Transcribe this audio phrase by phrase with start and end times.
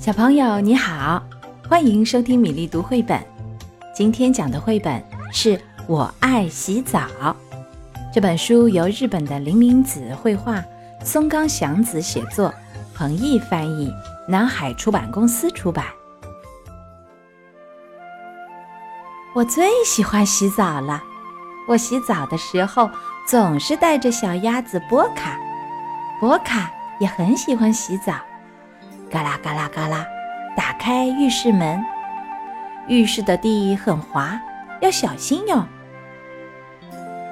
[0.00, 1.22] 小朋友你好，
[1.68, 3.22] 欢迎收听米粒读绘本。
[3.94, 7.00] 今天讲的绘本是《我爱洗澡》。
[8.10, 10.64] 这本书由日本的林明子绘画，
[11.04, 12.50] 松冈祥子写作，
[12.94, 13.92] 彭毅翻译，
[14.26, 15.84] 南海出版公司出版。
[19.34, 21.02] 我最喜欢洗澡了。
[21.68, 22.88] 我洗澡的时候
[23.28, 25.38] 总是带着小鸭子波卡，
[26.18, 28.14] 波卡也很喜欢洗澡。
[29.10, 30.06] 嘎啦嘎啦嘎啦，
[30.56, 31.84] 打开浴室门。
[32.86, 34.40] 浴室的地很滑，
[34.80, 35.64] 要小心哟。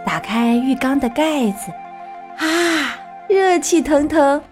[0.05, 1.71] 打开浴缸的盖子，
[2.39, 4.43] 啊，热气腾腾。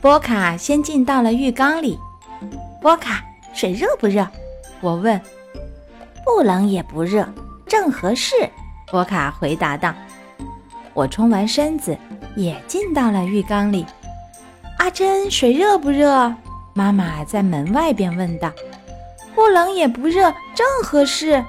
[0.00, 1.98] 波卡先进到了浴缸里。
[2.80, 4.24] 波卡，水热不热？
[4.80, 5.20] 我问。
[6.24, 7.28] 不冷也不热，
[7.66, 8.34] 正合适。
[8.90, 9.92] 波卡回答道。
[10.94, 11.96] 我冲完身子。
[12.36, 13.84] 也进到了浴缸里。
[14.78, 16.32] 阿珍，水热不热？
[16.74, 18.52] 妈妈在门外边问道。
[19.34, 21.44] 不冷也不热，正合适。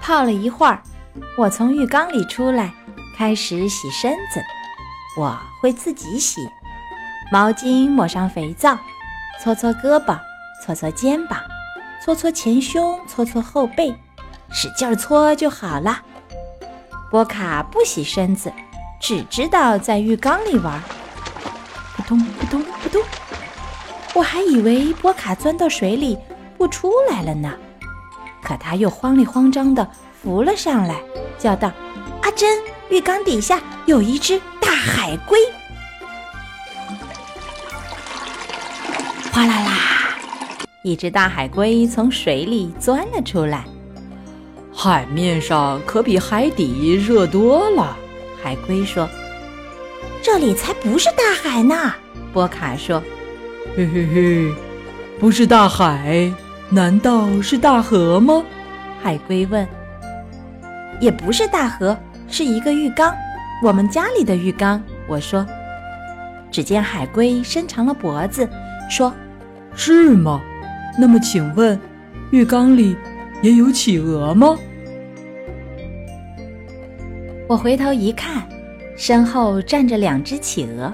[0.00, 0.82] 泡了一会儿，
[1.36, 2.72] 我从浴缸里出来，
[3.16, 4.40] 开始洗身子。
[5.16, 6.48] 我会自己洗，
[7.32, 8.78] 毛巾抹上肥皂，
[9.42, 10.18] 搓搓胳膊，
[10.64, 11.40] 搓搓肩膀，
[12.04, 13.94] 搓搓前胸，搓搓后背，
[14.50, 16.00] 使劲搓就好了。
[17.10, 18.52] 波卡不洗身子，
[19.00, 20.82] 只知道在浴缸里玩。
[21.96, 23.02] 扑通扑通扑通，
[24.14, 26.18] 我还以为波卡钻到水里
[26.56, 27.52] 不出来了呢。
[28.42, 29.88] 可他又慌里慌张地
[30.22, 30.96] 浮了上来，
[31.38, 31.72] 叫道
[32.22, 32.58] ：“阿珍，
[32.90, 35.38] 浴缸底下有一只大海龟！”
[39.32, 39.72] 哗啦啦，
[40.82, 43.64] 一只大海龟从水里钻了出来。
[44.80, 47.96] 海面上可比海底热多了，
[48.40, 49.08] 海龟说
[50.22, 51.92] ：“这里才不是大海呢。”
[52.32, 53.02] 波卡说
[53.76, 54.54] ：“嘿嘿嘿，
[55.18, 56.32] 不是大海，
[56.68, 58.40] 难道是大河吗？”
[59.02, 59.66] 海龟问。
[61.02, 63.12] “也不是大河，是一个浴缸，
[63.64, 64.80] 我们家里的浴缸。”
[65.10, 65.44] 我说。
[66.52, 68.48] 只见海龟伸长了脖子，
[68.88, 69.12] 说
[69.74, 70.40] ：“是吗？
[70.96, 71.78] 那么请问，
[72.30, 72.96] 浴缸里
[73.42, 74.56] 也有企鹅吗？”
[77.48, 78.46] 我回头一看，
[78.94, 80.92] 身后站着两只企鹅，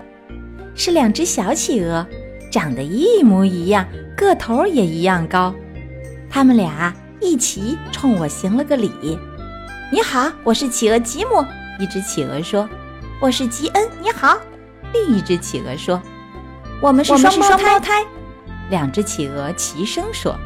[0.77, 2.07] 是两只小企鹅，
[2.49, 3.85] 长得一模一样，
[4.17, 5.53] 个头也一样高。
[6.31, 8.89] 他们俩一起冲我行了个礼
[9.91, 11.45] ：“你好，我是企鹅吉姆。”
[11.81, 12.69] 一只企鹅说
[13.21, 14.39] ：“我是吉恩。”你好。
[14.93, 16.01] 另一只企鹅说
[16.81, 18.07] ：“我们是双胞胎。”
[18.71, 20.37] 两只企鹅齐声说：“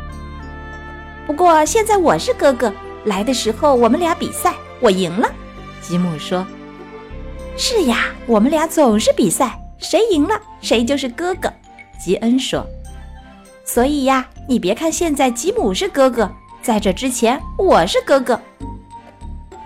[1.28, 2.72] 不过现在我是哥哥。
[3.04, 5.30] 来的时候我们俩比赛，我赢了。”
[5.80, 6.46] 吉姆说
[7.56, 11.52] ：“是呀，我们俩总是比赛，谁赢了谁就是哥哥。”
[11.98, 12.66] 吉恩说
[13.64, 16.30] ：“所以呀，你别看现在吉姆是哥哥，
[16.62, 18.40] 在这之前我是哥哥。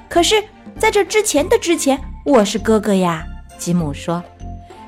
[0.08, 0.42] 可是，
[0.78, 3.24] 在这之前的之前，我是哥哥呀。”
[3.58, 4.22] 吉姆说：“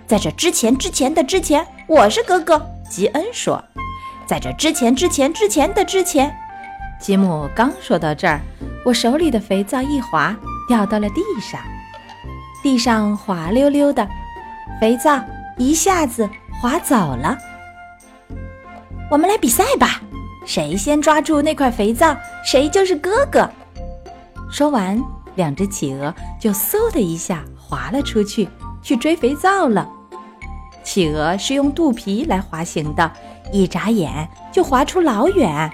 [0.07, 3.63] 在这之前之前的之前，我是哥哥。”吉恩说
[4.27, 6.35] ：“在这之前之前之前的之前。”
[7.01, 8.41] 吉姆刚说到这儿，
[8.85, 10.35] 我手里的肥皂一滑。
[10.69, 11.61] 掉到了地上，
[12.63, 14.07] 地上滑溜溜的，
[14.81, 15.21] 肥皂
[15.59, 16.29] 一下子
[16.61, 17.37] 滑走了。
[19.11, 20.01] 我们来比赛吧，
[20.47, 23.49] 谁先抓住那块肥皂，谁就是哥哥。
[24.51, 25.03] 说完，
[25.35, 28.49] 两只企鹅就嗖的一下滑了出去，
[28.83, 29.89] 去追肥皂了。
[30.83, 33.11] 企鹅是用肚皮来滑行的，
[33.53, 35.71] 一眨眼就滑出老远。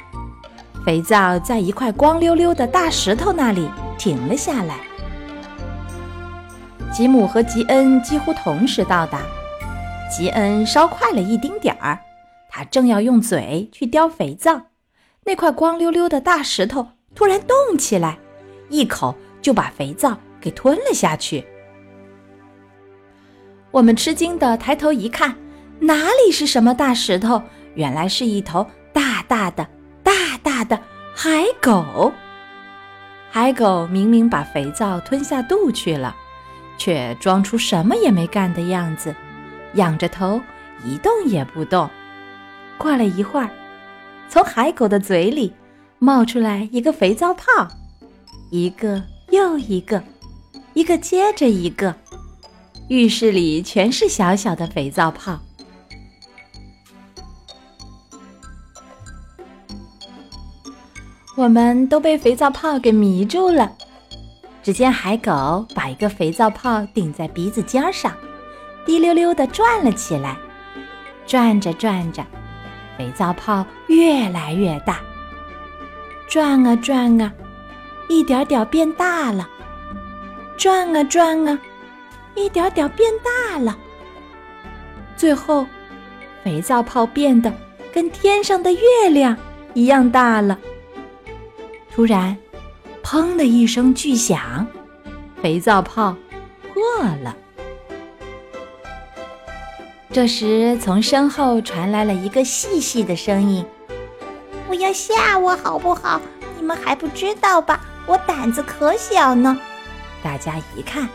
[0.84, 3.70] 肥皂在一块光溜溜的大石头那里。
[4.00, 4.81] 停了下来。
[6.91, 9.21] 吉姆和吉恩几乎同时到达，
[10.11, 11.99] 吉恩稍快了一丁点儿，
[12.49, 14.62] 他正要用嘴去叼肥皂，
[15.25, 18.19] 那块光溜溜的大石头突然动起来，
[18.71, 21.44] 一口就把肥皂给吞了下去。
[23.71, 25.37] 我们吃惊地抬头一看，
[25.79, 25.94] 哪
[26.25, 27.43] 里是什么大石头？
[27.75, 29.69] 原来是一头大大的、
[30.03, 30.12] 大
[30.43, 30.81] 大的
[31.14, 32.11] 海狗。
[33.32, 36.17] 海狗明明把肥皂吞下肚去了，
[36.77, 39.15] 却装出什么也没干的样子，
[39.75, 40.41] 仰着头
[40.85, 41.88] 一动也不动。
[42.77, 43.49] 过了一会儿，
[44.29, 45.53] 从海狗的嘴里
[46.00, 47.69] 冒出来一个肥皂泡，
[48.50, 49.00] 一个
[49.31, 50.03] 又一个，
[50.75, 51.94] 一个接着一个，
[52.88, 55.38] 浴室里全是小小的肥皂泡。
[61.40, 63.72] 我们都被肥皂泡给迷住了。
[64.62, 68.12] 只见海狗把一个肥皂泡顶在鼻子尖上，
[68.84, 70.37] 滴溜溜地转了起来。
[71.26, 72.22] 转着转着，
[72.98, 75.00] 肥皂泡越来越大。
[76.28, 77.32] 转啊转啊，
[78.10, 79.48] 一点点变大了。
[80.58, 81.58] 转啊转啊，
[82.34, 83.78] 一点点变大了。
[85.16, 85.66] 最后，
[86.44, 87.50] 肥皂泡变得
[87.94, 89.34] 跟天上的月亮
[89.72, 90.58] 一样大了。
[91.92, 92.37] 突然，
[93.02, 94.66] 砰的一声巨响，
[95.42, 96.16] 肥皂泡
[96.72, 97.37] 破了。
[100.12, 103.64] 这时，从身后传来了一个细细的声音
[104.66, 106.20] ：“不要吓我好不好？
[106.58, 107.81] 你们还不知道吧？
[108.06, 109.58] 我胆子可小呢。”
[110.22, 111.08] 大家一看，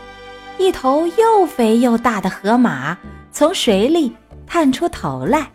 [0.58, 2.96] 一头又肥又大的河马
[3.32, 4.14] 从水里
[4.46, 5.50] 探出头来。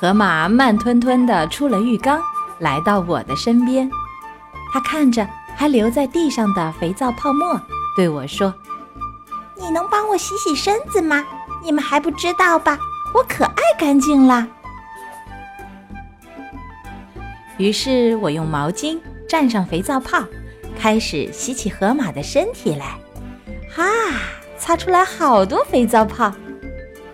[0.00, 2.22] 河马慢吞吞地出了浴缸，
[2.60, 3.90] 来到我的身边。
[4.72, 7.60] 他看着还留在地上的肥皂泡沫，
[7.96, 8.54] 对我说
[9.58, 11.24] ：“你能帮我洗洗身子吗？
[11.64, 12.78] 你们还不知道吧？
[13.12, 14.46] 我可爱干净了。”
[17.58, 20.22] 于是我用毛巾蘸上肥皂泡，
[20.78, 22.96] 开始洗起河马的身体来。
[23.74, 23.84] 哈，
[24.56, 26.32] 擦出来好多肥皂泡！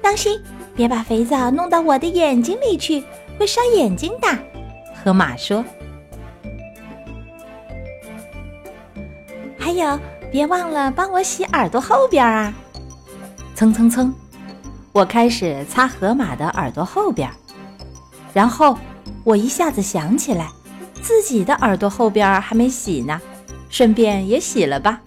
[0.02, 0.38] 当心，
[0.74, 3.02] 别把肥皂弄到我的眼睛里去，
[3.38, 4.28] 会伤眼睛的。
[5.02, 5.64] 河马说。
[9.58, 9.98] 还有，
[10.30, 12.52] 别忘了帮我洗耳朵后边啊！
[13.54, 14.12] 蹭蹭蹭，
[14.92, 17.30] 我开始擦河马的耳朵后边，
[18.32, 18.76] 然后。
[19.22, 20.50] 我一下子想起来，
[21.00, 23.18] 自己的耳朵后边还没洗呢，
[23.70, 25.00] 顺便也洗了吧。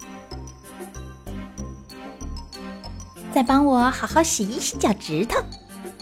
[3.32, 5.38] 再帮我好好洗一洗脚趾头，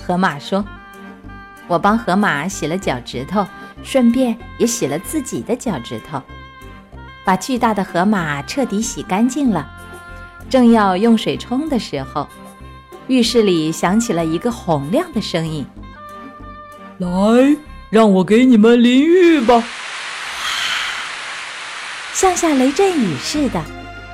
[0.07, 0.65] 河马说。
[1.67, 3.45] 我帮河马洗了脚趾头，
[3.83, 6.23] 顺便也洗了自己的脚趾头，
[7.25, 9.69] 把巨大的河马彻底洗干净了。
[10.49, 12.29] 正要用水冲的时候，
[13.09, 15.67] 浴室里响起了一个洪亮的声音
[16.99, 17.57] ：“来。”
[17.89, 19.63] 让我给你们淋浴吧！
[22.13, 23.63] 像下雷阵雨似的，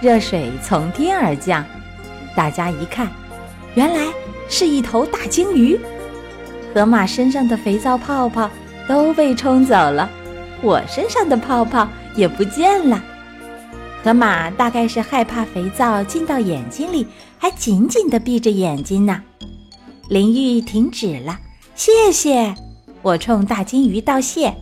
[0.02, 1.64] 热水从天而降。
[2.36, 3.10] 大家一看，
[3.74, 4.12] 原来
[4.48, 5.78] 是一头大鲸鱼。
[6.74, 8.50] 河马身上的肥皂泡泡
[8.88, 10.08] 都被冲走了，
[10.62, 13.02] 我身上的泡泡也不见了。
[14.02, 17.06] 河马大概是害怕肥皂进到眼睛里，
[17.38, 19.22] 还紧紧地闭着眼睛呢。
[20.08, 21.38] 淋浴停止了，
[21.74, 22.54] 谢谢。
[23.02, 24.54] 我冲大金鱼道谢，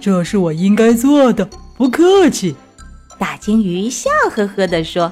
[0.00, 2.54] 这是我应该做的，不客气。
[3.18, 5.10] 大金鱼笑呵呵地说：“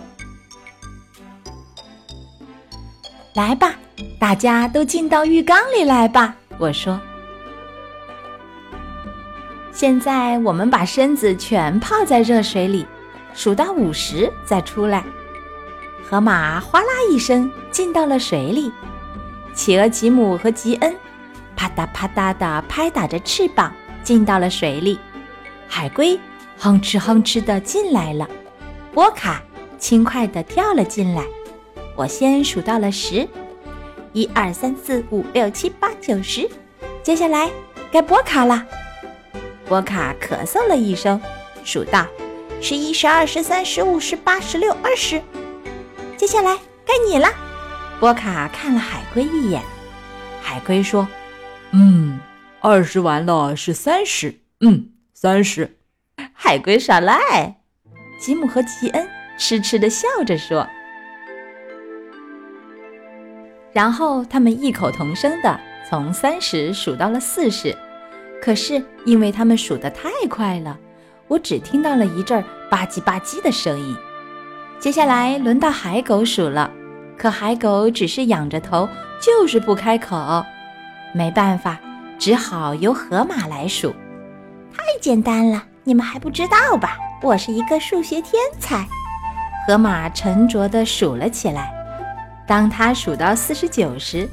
[3.35, 3.75] 来吧，
[4.19, 7.01] 大家都进到浴缸里来吧。”我说
[9.75, 12.87] ：“现在我们把身子全泡在热水里，
[13.35, 15.05] 数到五十再出来。”
[16.09, 18.71] 河马哗啦一声进到了水里，
[19.53, 20.95] 企鹅吉姆和吉恩。
[21.57, 23.73] 啪嗒啪嗒地拍打着翅膀，
[24.05, 24.99] 进到了水里。
[25.67, 26.19] 海龟
[26.57, 28.29] 哼哧哼哧地进来了。
[28.93, 29.43] 波卡
[29.79, 31.25] 轻快地跳了进来。
[31.97, 33.29] 我先数到了十，
[34.13, 36.49] 一二三四五六七八九十。
[37.03, 37.51] 接下来
[37.93, 38.67] 该波卡了。
[39.67, 41.21] 波卡咳嗽了一声，
[41.65, 42.07] 数到
[42.61, 45.23] 十一、十二、十三、十五、十八、十六、二十。
[46.17, 47.29] 接下来该你了。
[48.01, 49.63] 波卡看了海龟一眼。
[50.43, 51.07] 海龟说。
[51.71, 52.19] 嗯，
[52.61, 54.41] 二十完了是三十。
[54.61, 55.77] 嗯，三十。
[56.33, 57.61] 海龟耍赖。
[58.21, 60.67] 吉姆和吉恩痴痴的笑着说。
[63.75, 67.77] 然后他们异口同声的从三十数到了四十。
[68.41, 70.79] 可是因为他们数得太快了，
[71.29, 73.97] 我只听到了一阵吧唧吧唧的声音。
[74.79, 76.71] 接下来轮到海狗数了，
[77.17, 78.89] 可海狗只是仰着头，
[79.21, 80.45] 就是不开口。
[81.13, 81.81] 没办法，
[82.19, 83.91] 只好由河马来数。
[84.73, 86.97] 太简单了，你们还不知道吧？
[87.23, 88.87] 我是一个数学天才。
[89.67, 91.74] 河马沉着地数了起来。
[92.47, 94.29] 当他数到四十九时，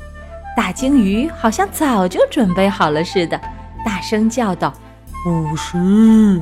[0.56, 3.40] 大鲸鱼好像早就准备好了似的，
[3.86, 4.74] 大声叫道
[5.26, 6.42] ：“五十！”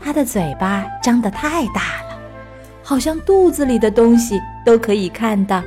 [0.00, 2.18] 它的嘴巴张得太大了，
[2.82, 5.62] 好像肚子里的东西都可以看到。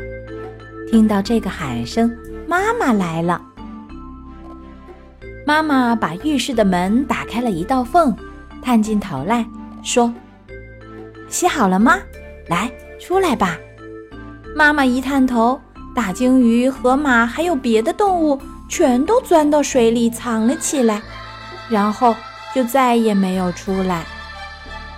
[0.92, 2.16] 听到这个喊声，
[2.48, 3.42] 妈妈来了。
[5.46, 8.16] 妈妈把浴室的门打开了一道缝，
[8.62, 9.46] 探进头来
[9.82, 10.14] 说
[11.30, 11.98] ：“洗好了吗？
[12.48, 13.58] 来，出来吧。”
[14.56, 15.62] 妈妈一探头，
[15.96, 21.02] 大鲸鱼、河马还有别的动物全都钻到水里藏了起来，
[21.70, 22.16] 然后
[22.56, 24.04] 就再也没有出来。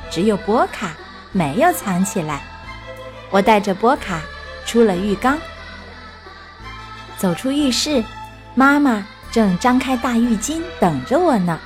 [0.10, 0.94] 只有波卡
[1.32, 2.41] 没有藏起来。
[3.29, 4.22] 我带着波卡
[4.65, 5.38] 出了浴缸，
[7.18, 8.03] 走出浴室，
[8.56, 11.60] 妈妈正张开大浴巾等着我呢。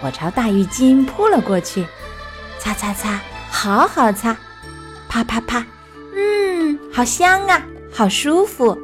[0.00, 1.84] 我朝大浴巾扑了过去，
[2.60, 3.18] 擦擦擦，
[3.50, 4.36] 好好擦，
[5.08, 5.66] 啪啪啪，
[6.98, 7.62] 好香啊，
[7.92, 8.76] 好舒服。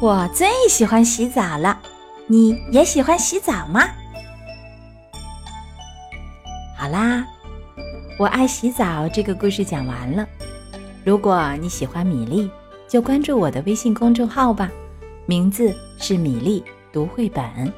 [0.00, 1.76] 我最喜欢洗澡了，
[2.28, 3.80] 你也喜欢洗澡吗？
[6.78, 7.26] 好啦，
[8.16, 10.24] 我爱洗澡这个故事讲完了。
[11.04, 12.48] 如果你喜欢米粒，
[12.86, 14.70] 就关注我的微信公众号吧，
[15.26, 17.72] 名字是米粒读绘本。